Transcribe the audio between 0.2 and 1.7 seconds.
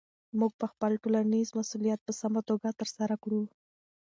موږ به خپل ټولنیز